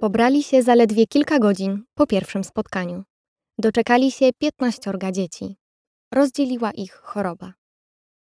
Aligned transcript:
Pobrali 0.00 0.42
się 0.42 0.62
zaledwie 0.62 1.06
kilka 1.06 1.38
godzin 1.38 1.84
po 1.94 2.06
pierwszym 2.06 2.44
spotkaniu. 2.44 3.04
Doczekali 3.58 4.12
się 4.12 4.30
piętnaściorga 4.38 5.12
dzieci. 5.12 5.56
Rozdzieliła 6.14 6.70
ich 6.70 6.92
choroba. 6.92 7.52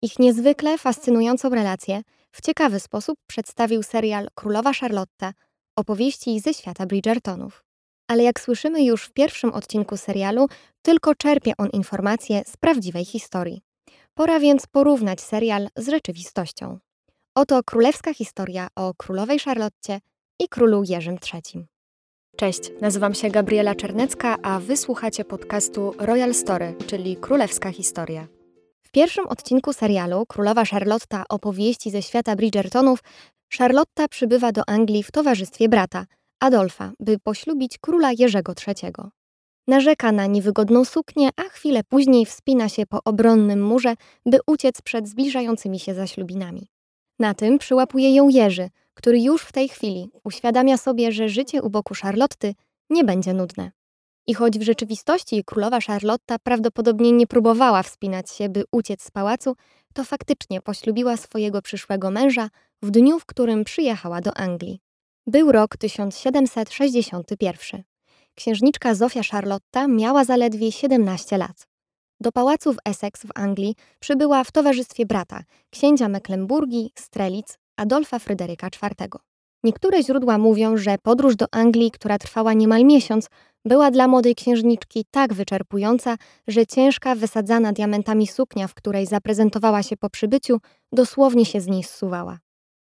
Ich 0.02 0.18
niezwykle 0.18 0.78
fascynującą 0.78 1.48
relację 1.48 2.02
w 2.32 2.40
ciekawy 2.40 2.80
sposób 2.80 3.18
przedstawił 3.26 3.82
serial 3.82 4.28
Królowa 4.34 4.72
Charlotta, 4.72 5.32
opowieści 5.76 6.40
ze 6.40 6.54
świata 6.54 6.86
Bridgertonów. 6.86 7.64
Ale 8.08 8.22
jak 8.22 8.40
słyszymy 8.40 8.84
już 8.84 9.04
w 9.04 9.12
pierwszym 9.12 9.52
odcinku 9.52 9.96
serialu, 9.96 10.46
tylko 10.82 11.14
czerpie 11.14 11.52
on 11.58 11.68
informacje 11.68 12.42
z 12.46 12.56
prawdziwej 12.56 13.04
historii. 13.04 13.62
Pora 14.14 14.40
więc 14.40 14.66
porównać 14.66 15.20
serial 15.20 15.68
z 15.76 15.88
rzeczywistością. 15.88 16.78
Oto 17.34 17.62
królewska 17.62 18.14
historia 18.14 18.68
o 18.74 18.94
królowej 18.94 19.38
Charlotcie 19.38 20.00
i 20.40 20.48
królu 20.48 20.82
Jerzym 20.88 21.16
III. 21.34 21.66
Cześć, 22.36 22.60
nazywam 22.80 23.14
się 23.14 23.30
Gabriela 23.30 23.74
Czernecka, 23.74 24.36
a 24.42 24.60
wysłuchacie 24.60 25.24
podcastu 25.24 25.92
Royal 25.98 26.34
Story, 26.34 26.74
czyli 26.86 27.16
Królewska 27.16 27.72
Historia. 27.72 28.28
W 28.82 28.90
pierwszym 28.90 29.26
odcinku 29.26 29.72
serialu 29.72 30.26
Królowa 30.26 30.64
Charlotta 30.64 31.24
opowieści 31.28 31.90
ze 31.90 32.02
świata 32.02 32.36
Bridgertonów 32.36 32.98
Charlotta 33.58 34.08
przybywa 34.08 34.52
do 34.52 34.62
Anglii 34.66 35.02
w 35.02 35.10
towarzystwie 35.10 35.68
brata, 35.68 36.06
Adolfa, 36.40 36.92
by 37.00 37.18
poślubić 37.18 37.78
króla 37.78 38.10
Jerzego 38.18 38.52
III. 38.66 38.92
Narzeka 39.68 40.12
na 40.12 40.26
niewygodną 40.26 40.84
suknię, 40.84 41.28
a 41.36 41.42
chwilę 41.42 41.80
później 41.88 42.26
wspina 42.26 42.68
się 42.68 42.86
po 42.86 42.98
obronnym 43.04 43.62
murze, 43.62 43.94
by 44.26 44.38
uciec 44.46 44.82
przed 44.82 45.08
zbliżającymi 45.08 45.78
się 45.80 45.94
zaślubinami. 45.94 46.68
Na 47.18 47.34
tym 47.34 47.58
przyłapuje 47.58 48.14
ją 48.14 48.28
Jerzy, 48.28 48.68
który 48.96 49.20
już 49.20 49.42
w 49.42 49.52
tej 49.52 49.68
chwili 49.68 50.10
uświadamia 50.24 50.76
sobie, 50.76 51.12
że 51.12 51.28
życie 51.28 51.62
u 51.62 51.70
boku 51.70 51.94
Charlotty 52.02 52.54
nie 52.90 53.04
będzie 53.04 53.34
nudne. 53.34 53.70
I 54.26 54.34
choć 54.34 54.58
w 54.58 54.62
rzeczywistości 54.62 55.44
królowa 55.44 55.80
Charlotta 55.80 56.38
prawdopodobnie 56.38 57.12
nie 57.12 57.26
próbowała 57.26 57.82
wspinać 57.82 58.30
się, 58.30 58.48
by 58.48 58.64
uciec 58.72 59.02
z 59.02 59.10
pałacu, 59.10 59.56
to 59.94 60.04
faktycznie 60.04 60.60
poślubiła 60.60 61.16
swojego 61.16 61.62
przyszłego 61.62 62.10
męża 62.10 62.50
w 62.82 62.90
dniu, 62.90 63.18
w 63.18 63.26
którym 63.26 63.64
przyjechała 63.64 64.20
do 64.20 64.36
Anglii. 64.36 64.80
Był 65.26 65.52
rok 65.52 65.76
1761. 65.76 67.82
Księżniczka 68.34 68.94
Zofia 68.94 69.20
Charlotta 69.30 69.88
miała 69.88 70.24
zaledwie 70.24 70.72
17 70.72 71.38
lat. 71.38 71.66
Do 72.20 72.32
pałacu 72.32 72.72
w 72.72 72.78
Essex 72.84 73.26
w 73.26 73.30
Anglii 73.34 73.74
przybyła 74.00 74.44
w 74.44 74.52
towarzystwie 74.52 75.06
brata, 75.06 75.42
księcia 75.70 76.08
Mecklenburgii, 76.08 76.92
Strelic, 76.94 77.58
Adolfa 77.76 78.18
Fryderyka 78.18 78.66
IV. 78.66 79.08
Niektóre 79.64 80.02
źródła 80.02 80.38
mówią, 80.38 80.76
że 80.76 80.96
podróż 81.02 81.36
do 81.36 81.46
Anglii, 81.52 81.90
która 81.90 82.18
trwała 82.18 82.52
niemal 82.52 82.84
miesiąc, 82.84 83.28
była 83.64 83.90
dla 83.90 84.08
młodej 84.08 84.34
księżniczki 84.34 85.04
tak 85.10 85.34
wyczerpująca, 85.34 86.16
że 86.48 86.66
ciężka, 86.66 87.14
wysadzana 87.14 87.72
diamentami 87.72 88.26
suknia, 88.26 88.68
w 88.68 88.74
której 88.74 89.06
zaprezentowała 89.06 89.82
się 89.82 89.96
po 89.96 90.10
przybyciu, 90.10 90.58
dosłownie 90.92 91.44
się 91.44 91.60
z 91.60 91.66
niej 91.66 91.82
zsuwała. 91.82 92.38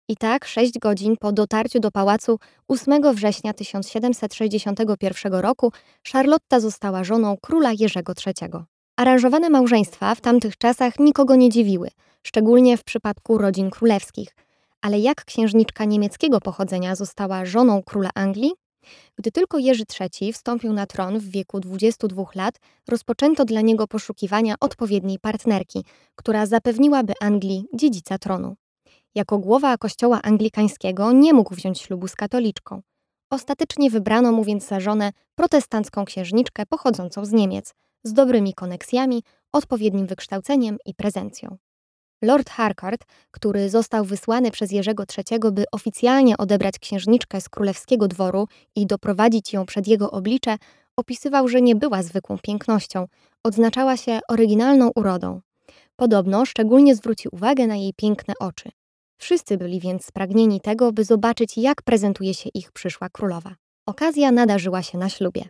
I 0.08 0.16
tak 0.16 0.44
sześć 0.44 0.78
godzin 0.78 1.16
po 1.16 1.32
dotarciu 1.32 1.80
do 1.80 1.90
pałacu 1.90 2.38
8 2.68 3.14
września 3.14 3.52
1761 3.52 5.32
roku 5.32 5.72
Charlotta 6.12 6.60
została 6.60 7.04
żoną 7.04 7.36
króla 7.42 7.72
Jerzego 7.78 8.12
III. 8.26 8.50
Aranżowane 8.96 9.50
małżeństwa 9.50 10.14
w 10.14 10.20
tamtych 10.20 10.56
czasach 10.58 10.98
nikogo 10.98 11.36
nie 11.36 11.48
dziwiły, 11.48 11.88
szczególnie 12.22 12.76
w 12.76 12.84
przypadku 12.84 13.38
rodzin 13.38 13.70
królewskich. 13.70 14.34
Ale 14.82 14.98
jak 14.98 15.24
księżniczka 15.24 15.84
niemieckiego 15.84 16.40
pochodzenia 16.40 16.94
została 16.94 17.44
żoną 17.44 17.82
króla 17.82 18.10
Anglii? 18.14 18.52
Gdy 19.18 19.32
tylko 19.32 19.58
Jerzy 19.58 19.84
III 20.00 20.32
wstąpił 20.32 20.72
na 20.72 20.86
tron 20.86 21.18
w 21.18 21.24
wieku 21.24 21.60
22 21.60 22.24
lat, 22.34 22.58
rozpoczęto 22.88 23.44
dla 23.44 23.60
niego 23.60 23.86
poszukiwania 23.86 24.54
odpowiedniej 24.60 25.18
partnerki, 25.18 25.84
która 26.14 26.46
zapewniłaby 26.46 27.12
Anglii 27.20 27.64
dziedzica 27.74 28.18
tronu. 28.18 28.56
Jako 29.14 29.38
głowa 29.38 29.76
kościoła 29.76 30.22
anglikańskiego 30.22 31.12
nie 31.12 31.34
mógł 31.34 31.54
wziąć 31.54 31.80
ślubu 31.80 32.08
z 32.08 32.14
katoliczką. 32.14 32.82
Ostatecznie 33.30 33.90
wybrano 33.90 34.32
mu 34.32 34.44
więc 34.44 34.66
za 34.66 34.80
żonę 34.80 35.12
protestancką 35.34 36.04
księżniczkę 36.04 36.66
pochodzącą 36.66 37.24
z 37.24 37.32
Niemiec, 37.32 37.74
z 38.04 38.12
dobrymi 38.12 38.54
koneksjami, 38.54 39.22
odpowiednim 39.52 40.06
wykształceniem 40.06 40.76
i 40.86 40.94
prezencją. 40.94 41.58
Lord 42.22 42.50
Harcourt, 42.50 43.04
który 43.30 43.70
został 43.70 44.04
wysłany 44.04 44.50
przez 44.50 44.72
Jerzego 44.72 45.04
III, 45.18 45.40
by 45.52 45.64
oficjalnie 45.72 46.36
odebrać 46.36 46.78
księżniczkę 46.78 47.40
z 47.40 47.48
królewskiego 47.48 48.08
dworu 48.08 48.48
i 48.76 48.86
doprowadzić 48.86 49.52
ją 49.52 49.66
przed 49.66 49.88
jego 49.88 50.10
oblicze, 50.10 50.56
opisywał, 50.96 51.48
że 51.48 51.62
nie 51.62 51.76
była 51.76 52.02
zwykłą 52.02 52.38
pięknością, 52.42 53.06
odznaczała 53.44 53.96
się 53.96 54.20
oryginalną 54.28 54.90
urodą. 54.94 55.40
Podobno 55.96 56.46
szczególnie 56.46 56.96
zwrócił 56.96 57.30
uwagę 57.34 57.66
na 57.66 57.76
jej 57.76 57.92
piękne 57.96 58.34
oczy. 58.40 58.70
Wszyscy 59.18 59.56
byli 59.56 59.80
więc 59.80 60.04
spragnieni 60.04 60.60
tego, 60.60 60.92
by 60.92 61.04
zobaczyć, 61.04 61.58
jak 61.58 61.82
prezentuje 61.82 62.34
się 62.34 62.50
ich 62.54 62.72
przyszła 62.72 63.08
królowa. 63.08 63.54
Okazja 63.86 64.32
nadarzyła 64.32 64.82
się 64.82 64.98
na 64.98 65.08
ślubie. 65.08 65.44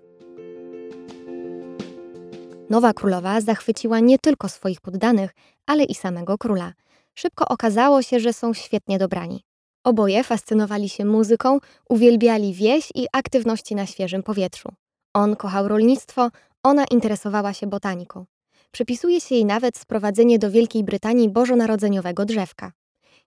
Nowa 2.70 2.92
królowa 2.92 3.40
zachwyciła 3.40 4.00
nie 4.00 4.18
tylko 4.18 4.48
swoich 4.48 4.80
poddanych, 4.80 5.34
ale 5.70 5.84
i 5.84 5.94
samego 5.94 6.38
króla. 6.38 6.72
Szybko 7.14 7.48
okazało 7.48 8.02
się, 8.02 8.20
że 8.20 8.32
są 8.32 8.54
świetnie 8.54 8.98
dobrani. 8.98 9.44
Oboje 9.84 10.24
fascynowali 10.24 10.88
się 10.88 11.04
muzyką, 11.04 11.58
uwielbiali 11.88 12.54
wieś 12.54 12.88
i 12.94 13.06
aktywności 13.12 13.74
na 13.74 13.86
świeżym 13.86 14.22
powietrzu. 14.22 14.68
On 15.14 15.36
kochał 15.36 15.68
rolnictwo, 15.68 16.30
ona 16.62 16.84
interesowała 16.84 17.52
się 17.52 17.66
botaniką. 17.66 18.24
Przypisuje 18.70 19.20
się 19.20 19.34
jej 19.34 19.44
nawet 19.44 19.78
sprowadzenie 19.78 20.38
do 20.38 20.50
Wielkiej 20.50 20.84
Brytanii 20.84 21.28
bożonarodzeniowego 21.28 22.24
drzewka. 22.24 22.72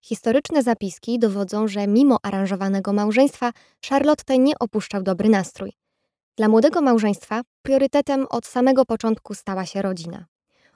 Historyczne 0.01 0.63
zapiski 0.63 1.19
dowodzą, 1.19 1.67
że 1.67 1.87
mimo 1.87 2.17
aranżowanego 2.23 2.93
małżeństwa 2.93 3.51
Charlotte 3.89 4.37
nie 4.37 4.59
opuszczał 4.59 5.03
dobry 5.03 5.29
nastrój. 5.29 5.71
Dla 6.37 6.47
młodego 6.47 6.81
małżeństwa 6.81 7.41
priorytetem 7.61 8.25
od 8.29 8.45
samego 8.45 8.85
początku 8.85 9.33
stała 9.33 9.65
się 9.65 9.81
rodzina. 9.81 10.25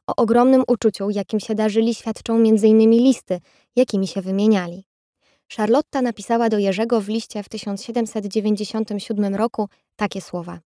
O 0.07 0.15
ogromnym 0.15 0.63
uczuciu, 0.67 1.09
jakim 1.09 1.39
się 1.39 1.55
darzyli, 1.55 1.95
świadczą 1.95 2.35
m.in. 2.35 2.91
listy, 2.91 3.39
jakimi 3.75 4.07
się 4.07 4.21
wymieniali. 4.21 4.85
Charlotta 5.55 6.01
napisała 6.01 6.49
do 6.49 6.57
Jerzego 6.57 7.01
w 7.01 7.07
liście 7.07 7.43
w 7.43 7.49
1797 7.49 9.35
roku 9.35 9.69
takie 9.95 10.21
słowa. 10.21 10.59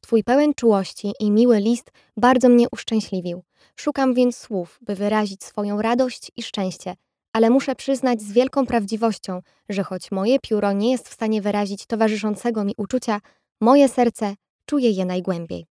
Twój 0.00 0.24
pełen 0.24 0.54
czułości 0.54 1.12
i 1.20 1.30
miły 1.30 1.60
list 1.60 1.90
bardzo 2.16 2.48
mnie 2.48 2.66
uszczęśliwił. 2.72 3.42
Szukam 3.76 4.14
więc 4.14 4.36
słów, 4.36 4.78
by 4.82 4.94
wyrazić 4.94 5.44
swoją 5.44 5.82
radość 5.82 6.30
i 6.36 6.42
szczęście, 6.42 6.94
ale 7.32 7.50
muszę 7.50 7.74
przyznać 7.74 8.22
z 8.22 8.32
wielką 8.32 8.66
prawdziwością, 8.66 9.40
że 9.68 9.82
choć 9.82 10.10
moje 10.10 10.38
pióro 10.38 10.72
nie 10.72 10.90
jest 10.92 11.08
w 11.08 11.12
stanie 11.12 11.42
wyrazić 11.42 11.86
towarzyszącego 11.86 12.64
mi 12.64 12.74
uczucia, 12.76 13.20
moje 13.60 13.88
serce 13.88 14.34
czuje 14.66 14.90
je 14.90 15.04
najgłębiej. 15.04 15.66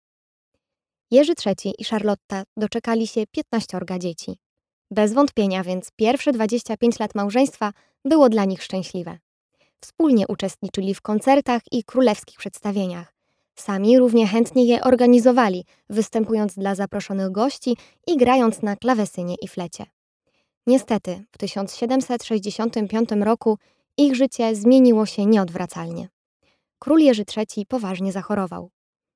Jerzy 1.12 1.34
III 1.46 1.74
i 1.78 1.84
Charlotta 1.84 2.44
doczekali 2.58 3.08
się 3.08 3.24
15 3.32 3.80
dzieci. 4.00 4.38
Bez 4.92 5.14
wątpienia 5.14 5.64
więc 5.64 5.90
pierwsze 5.96 6.32
25 6.32 7.00
lat 7.00 7.16
małżeństwa 7.16 7.72
było 8.06 8.30
dla 8.30 8.46
nich 8.46 8.64
szczęśliwe. 8.64 9.18
Wspólnie 9.80 10.28
uczestniczyli 10.28 10.96
w 10.96 11.02
koncertach 11.02 11.62
i 11.72 11.84
królewskich 11.84 12.38
przedstawieniach. 12.38 13.16
Sami 13.56 14.00
równie 14.00 14.28
chętnie 14.28 14.66
je 14.66 14.84
organizowali, 14.84 15.66
występując 15.90 16.56
dla 16.56 16.76
zaproszonych 16.76 17.32
gości 17.32 17.78
i 18.08 18.18
grając 18.18 18.62
na 18.62 18.76
klawesynie 18.76 19.36
i 19.42 19.48
flecie. 19.48 19.86
Niestety, 20.68 21.26
w 21.32 21.38
1765 21.38 23.10
roku 23.12 23.58
ich 23.98 24.16
życie 24.16 24.56
zmieniło 24.56 25.06
się 25.06 25.26
nieodwracalnie. 25.26 26.10
Król 26.80 27.00
Jerzy 27.00 27.24
III 27.38 27.66
poważnie 27.66 28.12
zachorował. 28.12 28.70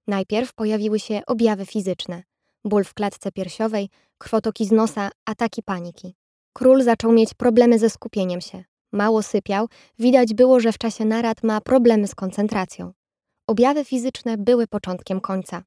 Najpierw 0.09 0.53
pojawiły 0.53 0.99
się 0.99 1.21
objawy 1.27 1.65
fizyczne: 1.65 2.23
ból 2.65 2.83
w 2.83 2.93
klatce 2.93 3.31
piersiowej, 3.31 3.89
krwotoki 4.17 4.65
z 4.65 4.71
nosa, 4.71 5.09
ataki 5.25 5.63
paniki. 5.63 6.15
Król 6.53 6.83
zaczął 6.83 7.11
mieć 7.11 7.33
problemy 7.33 7.79
ze 7.79 7.89
skupieniem 7.89 8.41
się. 8.41 8.63
Mało 8.91 9.23
sypiał, 9.23 9.67
widać 9.99 10.33
było, 10.33 10.59
że 10.59 10.71
w 10.71 10.77
czasie 10.77 11.05
narad 11.05 11.43
ma 11.43 11.61
problemy 11.61 12.07
z 12.07 12.15
koncentracją. 12.15 12.93
Objawy 13.47 13.85
fizyczne 13.85 14.37
były 14.37 14.67
początkiem 14.67 15.21
końca. 15.21 15.63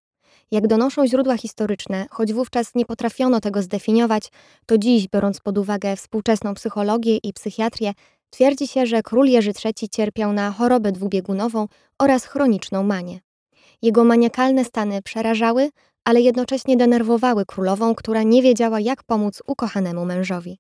Jak 0.50 0.67
donoszą 0.67 1.06
źródła 1.06 1.37
historyczne, 1.37 2.06
choć 2.11 2.33
wówczas 2.33 2.75
nie 2.75 2.87
potrafiono 2.87 3.41
tego 3.41 3.62
zdefiniować, 3.62 4.29
to 4.67 4.79
dziś, 4.79 5.09
biorąc 5.09 5.41
pod 5.41 5.59
uwagę 5.59 5.97
współczesną 5.97 6.55
psychologię 6.55 7.17
i 7.17 7.33
psychiatrię, 7.33 7.93
twierdzi 8.31 8.69
się, 8.69 8.87
że 8.87 9.03
król 9.03 9.27
Jerzy 9.27 9.53
III 9.65 9.88
cierpiał 9.88 10.33
na 10.33 10.50
chorobę 10.50 10.93
dwubiegunową 10.93 11.69
oraz 11.99 12.25
chroniczną 12.25 12.83
manię. 12.83 13.21
Jego 13.82 14.05
maniakalne 14.05 14.64
stany 14.64 15.02
przerażały, 15.02 15.70
ale 16.05 16.20
jednocześnie 16.20 16.76
denerwowały 16.76 17.46
królową, 17.46 17.94
która 17.94 18.23
nie 18.23 18.43
wiedziała, 18.43 18.81
jak 18.81 19.02
pomóc 19.05 19.43
ukochanemu 19.46 20.05
mężowi. 20.05 20.58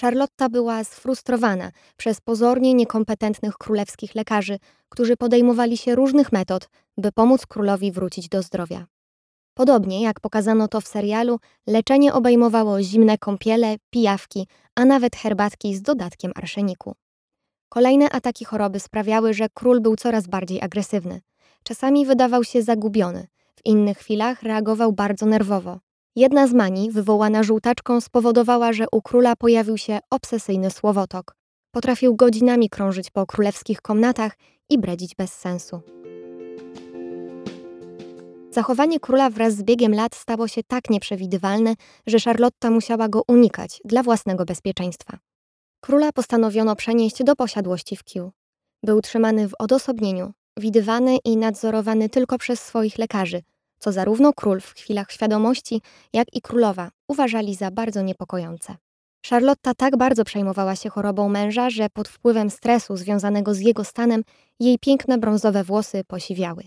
Charlotta 0.00 0.48
była 0.48 0.84
sfrustrowana 0.84 1.70
przez 1.96 2.20
pozornie 2.20 2.74
niekompetentnych 2.74 3.54
królewskich 3.54 4.14
lekarzy, 4.14 4.58
którzy 4.88 5.16
podejmowali 5.16 5.76
się 5.76 5.94
różnych 5.94 6.32
metod, 6.32 6.68
by 6.96 7.12
pomóc 7.12 7.46
królowi 7.46 7.92
wrócić 7.92 8.28
do 8.28 8.42
zdrowia. 8.42 8.86
Podobnie 9.54 10.02
jak 10.02 10.20
pokazano 10.20 10.68
to 10.68 10.80
w 10.80 10.88
serialu, 10.88 11.38
leczenie 11.66 12.14
obejmowało 12.14 12.82
zimne 12.82 13.18
kąpiele, 13.18 13.76
pijawki, 13.90 14.46
a 14.74 14.84
nawet 14.84 15.16
herbatki 15.16 15.76
z 15.76 15.82
dodatkiem 15.82 16.32
arszeniku. 16.34 16.94
Kolejne 17.68 18.10
ataki 18.10 18.44
choroby 18.44 18.80
sprawiały, 18.80 19.34
że 19.34 19.48
król 19.54 19.80
był 19.80 19.96
coraz 19.96 20.26
bardziej 20.26 20.62
agresywny. 20.62 21.20
Czasami 21.68 22.06
wydawał 22.06 22.44
się 22.44 22.62
zagubiony, 22.62 23.26
w 23.56 23.66
innych 23.66 23.98
chwilach 23.98 24.42
reagował 24.42 24.92
bardzo 24.92 25.26
nerwowo. 25.26 25.78
Jedna 26.16 26.46
z 26.46 26.52
manii, 26.52 26.90
wywołana 26.90 27.42
żółtaczką, 27.42 28.00
spowodowała, 28.00 28.72
że 28.72 28.86
u 28.92 29.02
króla 29.02 29.36
pojawił 29.36 29.78
się 29.78 29.98
obsesyjny 30.10 30.70
słowotok. 30.70 31.36
Potrafił 31.70 32.16
godzinami 32.16 32.68
krążyć 32.68 33.10
po 33.10 33.26
królewskich 33.26 33.80
komnatach 33.80 34.36
i 34.68 34.78
bredzić 34.78 35.14
bez 35.14 35.32
sensu. 35.32 35.80
Zachowanie 38.50 39.00
króla 39.00 39.30
wraz 39.30 39.54
z 39.54 39.62
biegiem 39.62 39.94
lat 39.94 40.14
stało 40.14 40.48
się 40.48 40.60
tak 40.66 40.90
nieprzewidywalne, 40.90 41.74
że 42.06 42.18
Charlotta 42.20 42.70
musiała 42.70 43.08
go 43.08 43.22
unikać 43.28 43.80
dla 43.84 44.02
własnego 44.02 44.44
bezpieczeństwa. 44.44 45.18
Króla 45.80 46.12
postanowiono 46.12 46.76
przenieść 46.76 47.24
do 47.24 47.36
posiadłości 47.36 47.96
w 47.96 48.04
Kew. 48.04 48.30
Był 48.82 49.00
trzymany 49.00 49.48
w 49.48 49.52
odosobnieniu, 49.58 50.32
widywany 50.58 51.18
i 51.24 51.36
nadzorowany 51.36 52.08
tylko 52.08 52.38
przez 52.38 52.60
swoich 52.60 52.98
lekarzy, 52.98 53.42
co 53.78 53.92
zarówno 53.92 54.32
król 54.32 54.60
w 54.60 54.74
chwilach 54.74 55.12
świadomości, 55.12 55.82
jak 56.12 56.34
i 56.34 56.40
królowa 56.40 56.90
uważali 57.08 57.54
za 57.54 57.70
bardzo 57.70 58.02
niepokojące. 58.02 58.76
Charlotta 59.30 59.74
tak 59.74 59.96
bardzo 59.96 60.24
przejmowała 60.24 60.76
się 60.76 60.90
chorobą 60.90 61.28
męża, 61.28 61.70
że 61.70 61.90
pod 61.90 62.08
wpływem 62.08 62.50
stresu 62.50 62.96
związanego 62.96 63.54
z 63.54 63.60
jego 63.60 63.84
stanem 63.84 64.22
jej 64.60 64.78
piękne 64.78 65.18
brązowe 65.18 65.64
włosy 65.64 66.04
posiwiały. 66.06 66.64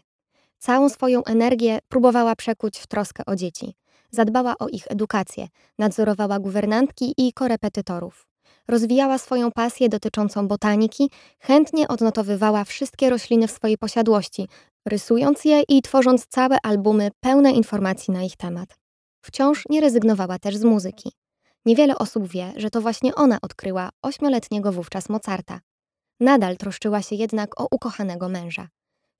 Całą 0.57 0.89
swoją 0.89 1.23
energię 1.23 1.79
próbowała 1.89 2.35
przekuć 2.35 2.79
w 2.79 2.87
troskę 2.87 3.23
o 3.25 3.35
dzieci. 3.35 3.75
Zadbała 4.11 4.57
o 4.57 4.67
ich 4.67 4.83
edukację, 4.89 5.47
nadzorowała 5.79 6.39
guwernantki 6.39 7.13
i 7.17 7.33
korepetytorów. 7.33 8.30
Rozwijała 8.67 9.17
swoją 9.17 9.51
pasję 9.51 9.89
dotyczącą 9.89 10.47
botaniki, 10.47 11.09
chętnie 11.39 11.87
odnotowywała 11.87 12.63
wszystkie 12.63 13.09
rośliny 13.09 13.47
w 13.47 13.51
swojej 13.51 13.77
posiadłości, 13.77 14.47
rysując 14.85 15.45
je 15.45 15.63
i 15.67 15.81
tworząc 15.81 16.25
całe 16.25 16.57
albumy 16.63 17.09
pełne 17.19 17.51
informacji 17.51 18.13
na 18.13 18.23
ich 18.23 18.37
temat. 18.37 18.77
Wciąż 19.21 19.63
nie 19.69 19.81
rezygnowała 19.81 20.39
też 20.39 20.57
z 20.57 20.63
muzyki. 20.63 21.11
Niewiele 21.65 21.97
osób 21.97 22.27
wie, 22.27 22.53
że 22.55 22.69
to 22.69 22.81
właśnie 22.81 23.15
ona 23.15 23.37
odkryła 23.41 23.89
ośmioletniego 24.01 24.71
wówczas 24.71 25.09
Mozarta. 25.09 25.59
Nadal 26.19 26.57
troszczyła 26.57 27.01
się 27.01 27.15
jednak 27.15 27.61
o 27.61 27.67
ukochanego 27.71 28.29
męża. 28.29 28.67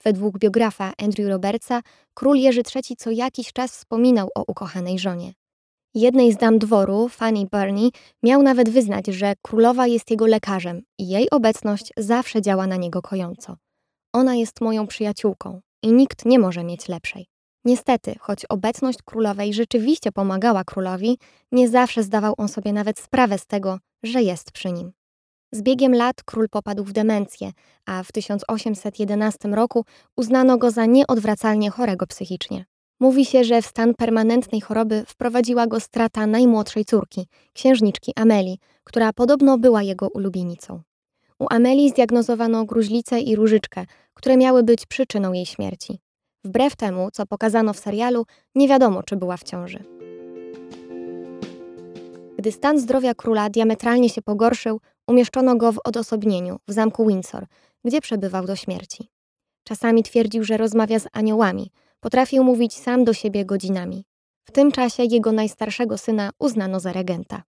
Według 0.04 0.40
biografa 0.40 0.94
Andrew 0.98 1.30
Robertsa, 1.30 1.82
król 2.14 2.38
Jerzy 2.38 2.62
III 2.76 2.96
co 2.98 3.12
jakiś 3.12 3.54
czas 3.54 3.72
wspominał 3.72 4.30
o 4.36 4.44
ukochanej 4.48 5.00
żonie. 5.00 5.34
Jednej 5.94 6.32
z 6.32 6.38
dam 6.38 6.60
dworu, 6.60 7.10
Fanny 7.10 7.46
Burney, 7.52 7.92
miał 8.24 8.44
nawet 8.44 8.70
wyznać, 8.70 9.08
że 9.08 9.34
królowa 9.42 9.88
jest 9.88 10.12
jego 10.12 10.28
lekarzem 10.28 10.82
i 11.00 11.08
jej 11.08 11.30
obecność 11.30 11.90
zawsze 11.98 12.42
działa 12.42 12.68
na 12.68 12.76
niego 12.76 13.02
kojąco. 13.02 13.58
Ona 14.14 14.36
jest 14.36 14.62
moją 14.62 14.88
przyjaciółką 14.88 15.62
i 15.84 15.94
nikt 15.94 16.26
nie 16.26 16.40
może 16.40 16.64
mieć 16.64 16.88
lepszej. 16.88 17.28
Niestety, 17.66 18.16
choć 18.20 18.46
obecność 18.46 19.00
królowej 19.06 19.54
rzeczywiście 19.54 20.12
pomagała 20.12 20.64
królowi, 20.64 21.18
nie 21.52 21.70
zawsze 21.70 22.04
zdawał 22.04 22.34
on 22.38 22.48
sobie 22.48 22.74
nawet 22.74 23.00
sprawę 23.00 23.38
z 23.38 23.46
tego, 23.46 23.80
że 24.04 24.22
jest 24.22 24.52
przy 24.52 24.72
nim. 24.72 24.92
Z 25.52 25.62
biegiem 25.62 25.96
lat 25.96 26.24
król 26.26 26.50
popadł 26.50 26.84
w 26.84 26.92
demencję, 26.92 27.52
a 27.86 28.04
w 28.04 28.12
1811 28.12 29.50
roku 29.50 29.86
uznano 30.18 30.58
go 30.58 30.72
za 30.72 30.86
nieodwracalnie 30.86 31.70
chorego 31.70 32.08
psychicznie. 32.08 32.66
Mówi 33.02 33.26
się, 33.26 33.44
że 33.44 33.62
w 33.62 33.66
stan 33.66 33.94
permanentnej 33.94 34.62
choroby 34.62 35.04
wprowadziła 35.08 35.68
go 35.68 35.80
strata 35.80 36.28
najmłodszej 36.28 36.86
córki, 36.86 37.28
księżniczki 37.54 38.12
Amelii, 38.16 38.58
która 38.84 39.14
podobno 39.14 39.58
była 39.58 39.84
jego 39.84 40.10
ulubienicą. 40.10 40.82
U 41.40 41.46
Amelii 41.50 41.90
zdiagnozowano 41.90 42.66
gruźlicę 42.66 43.20
i 43.20 43.36
różyczkę, 43.36 43.86
które 44.14 44.38
miały 44.38 44.64
być 44.64 44.86
przyczyną 44.86 45.34
jej 45.34 45.46
śmierci. 45.46 46.00
Wbrew 46.44 46.76
temu, 46.76 47.10
co 47.14 47.26
pokazano 47.26 47.74
w 47.74 47.80
serialu, 47.80 48.26
nie 48.56 48.68
wiadomo, 48.68 49.04
czy 49.04 49.16
była 49.16 49.38
w 49.38 49.44
ciąży. 49.44 49.84
Gdy 52.38 52.52
stan 52.52 52.80
zdrowia 52.80 53.14
króla 53.16 53.50
diametralnie 53.50 54.10
się 54.10 54.22
pogorszył, 54.22 54.80
umieszczono 55.08 55.56
go 55.56 55.72
w 55.72 55.80
odosobnieniu 55.84 56.58
w 56.68 56.74
zamku 56.74 57.08
Windsor, 57.08 57.46
gdzie 57.86 58.02
przebywał 58.02 58.46
do 58.46 58.56
śmierci. 58.56 59.10
Czasami 59.64 60.04
twierdził, 60.04 60.44
że 60.44 60.58
rozmawia 60.58 61.00
z 61.00 61.08
aniołami, 61.12 61.72
potrafił 62.02 62.44
mówić 62.44 62.74
sam 62.74 63.04
do 63.04 63.14
siebie 63.14 63.46
godzinami. 63.46 64.06
W 64.44 64.52
tym 64.52 64.72
czasie 64.72 65.04
jego 65.04 65.32
najstarszego 65.32 65.98
syna 65.98 66.30
uznano 66.40 66.80
za 66.80 66.94
regenta. 66.94 67.44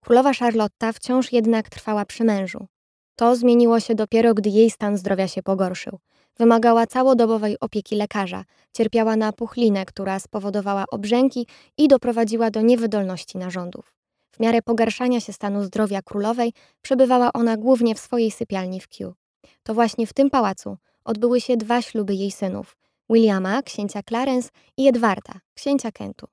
Królowa 0.00 0.32
Charlotta 0.32 0.92
wciąż 0.92 1.32
jednak 1.32 1.68
trwała 1.68 2.04
przy 2.04 2.24
mężu. 2.24 2.66
To 3.16 3.36
zmieniło 3.36 3.80
się 3.80 3.94
dopiero, 3.94 4.34
gdy 4.34 4.50
jej 4.50 4.70
stan 4.70 4.98
zdrowia 4.98 5.28
się 5.28 5.42
pogorszył. 5.42 5.98
Wymagała 6.38 6.86
całodobowej 6.86 7.56
opieki 7.60 7.96
lekarza, 7.96 8.44
cierpiała 8.72 9.16
na 9.16 9.32
puchlinę, 9.32 9.84
która 9.84 10.18
spowodowała 10.18 10.84
obrzęki 10.90 11.46
i 11.78 11.88
doprowadziła 11.88 12.50
do 12.50 12.60
niewydolności 12.60 13.38
narządów. 13.38 13.94
W 14.30 14.40
miarę 14.40 14.62
pogarszania 14.62 15.20
się 15.20 15.32
stanu 15.32 15.62
zdrowia 15.62 16.02
królowej 16.02 16.52
przebywała 16.82 17.32
ona 17.32 17.56
głównie 17.56 17.94
w 17.94 18.00
swojej 18.00 18.30
sypialni 18.30 18.80
w 18.80 18.88
Kew. 18.88 19.14
To 19.62 19.74
właśnie 19.74 20.06
w 20.06 20.12
tym 20.12 20.30
pałacu 20.30 20.76
odbyły 21.04 21.40
się 21.40 21.56
dwa 21.56 21.82
śluby 21.82 22.14
jej 22.14 22.30
synów, 22.30 22.76
Williama, 23.10 23.62
księcia 23.62 24.02
Clarence 24.02 24.48
i 24.76 24.88
Edwarda, 24.88 25.32
księcia 25.54 25.92
Kentu. 25.92 26.26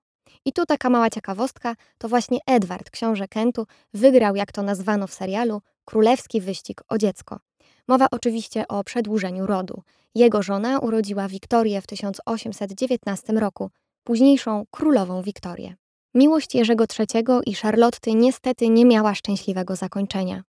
I 0.46 0.54
tu 0.54 0.66
taka 0.66 0.90
mała 0.90 1.10
ciekawostka, 1.10 1.76
to 1.98 2.10
właśnie 2.10 2.40
Edward, 2.48 2.90
książę 2.90 3.28
Kentu, 3.28 3.68
wygrał, 3.94 4.36
jak 4.36 4.52
to 4.52 4.64
nazwano 4.64 5.08
w 5.08 5.14
serialu, 5.14 5.62
królewski 5.86 6.42
wyścig 6.42 6.82
o 6.90 6.98
dziecko. 6.98 7.40
Mowa 7.88 8.08
oczywiście 8.12 8.68
o 8.68 8.84
przedłużeniu 8.84 9.46
rodu. 9.46 9.82
Jego 10.16 10.44
żona 10.44 10.80
urodziła 10.80 11.28
Wiktorię 11.28 11.82
w 11.82 11.88
1819 11.88 13.34
roku, 13.34 13.70
późniejszą 14.04 14.66
królową 14.72 15.22
Wiktorię. 15.22 15.76
Miłość 16.14 16.56
Jerzego 16.56 16.86
III 17.00 17.24
i 17.46 17.54
Charlotty 17.54 18.14
niestety 18.14 18.70
nie 18.70 18.86
miała 18.86 19.16
szczęśliwego 19.16 19.76
zakończenia. 19.76 20.44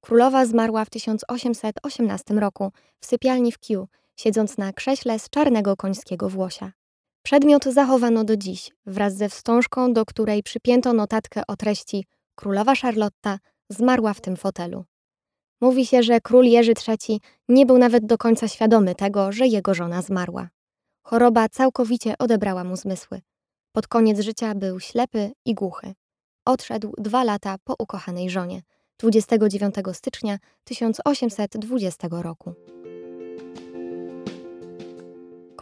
Królowa 0.00 0.46
zmarła 0.46 0.84
w 0.84 0.90
1818 0.90 2.34
roku 2.34 2.72
w 3.00 3.06
sypialni 3.06 3.52
w 3.52 3.58
Kew, 3.58 3.86
siedząc 4.22 4.58
na 4.58 4.72
krześle 4.72 5.18
z 5.18 5.30
czarnego 5.30 5.76
końskiego 5.76 6.28
włosia. 6.28 6.72
Przedmiot 7.22 7.64
zachowano 7.64 8.24
do 8.24 8.36
dziś, 8.36 8.70
wraz 8.86 9.14
ze 9.14 9.28
wstążką, 9.28 9.92
do 9.92 10.04
której 10.04 10.42
przypięto 10.42 10.92
notatkę 10.92 11.42
o 11.48 11.56
treści 11.56 12.06
Królowa 12.34 12.74
Charlotta 12.74 13.38
zmarła 13.68 14.14
w 14.14 14.20
tym 14.20 14.36
fotelu. 14.36 14.84
Mówi 15.60 15.86
się, 15.86 16.02
że 16.02 16.20
król 16.20 16.44
Jerzy 16.44 16.72
III 16.88 17.20
nie 17.48 17.66
był 17.66 17.78
nawet 17.78 18.06
do 18.06 18.18
końca 18.18 18.48
świadomy 18.48 18.94
tego, 18.94 19.32
że 19.32 19.46
jego 19.46 19.74
żona 19.74 20.02
zmarła. 20.02 20.48
Choroba 21.02 21.48
całkowicie 21.48 22.18
odebrała 22.18 22.64
mu 22.64 22.76
zmysły. 22.76 23.20
Pod 23.72 23.86
koniec 23.86 24.20
życia 24.20 24.54
był 24.54 24.80
ślepy 24.80 25.32
i 25.44 25.54
głuchy. 25.54 25.94
Odszedł 26.44 26.94
dwa 26.98 27.24
lata 27.24 27.56
po 27.64 27.74
ukochanej 27.78 28.30
żonie, 28.30 28.62
29 28.98 29.74
stycznia 29.92 30.38
1820 30.64 32.08
roku. 32.10 32.54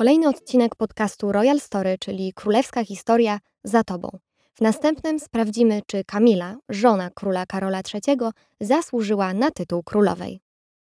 Kolejny 0.01 0.29
odcinek 0.29 0.77
podcastu 0.77 1.33
Royal 1.33 1.61
Story, 1.61 1.97
czyli 1.99 2.33
Królewska 2.33 2.85
Historia, 2.85 3.39
za 3.65 3.85
Tobą. 3.85 4.19
W 4.55 4.61
następnym 4.61 5.21
sprawdzimy, 5.21 5.81
czy 5.87 6.05
Kamila, 6.05 6.57
żona 6.69 7.11
króla 7.11 7.47
Karola 7.47 7.81
III, 7.95 8.19
zasłużyła 8.61 9.35
na 9.35 9.51
tytuł 9.51 9.83
królowej. 9.83 10.41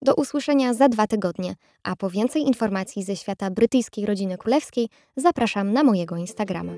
Do 0.01 0.15
usłyszenia 0.15 0.73
za 0.73 0.89
dwa 0.89 1.07
tygodnie, 1.07 1.55
a 1.83 1.95
po 1.95 2.09
więcej 2.09 2.41
informacji 2.41 3.03
ze 3.03 3.15
świata 3.15 3.49
brytyjskiej 3.49 4.05
rodziny 4.05 4.37
królewskiej 4.37 4.89
zapraszam 5.15 5.73
na 5.73 5.83
mojego 5.83 6.17
Instagrama. 6.17 6.73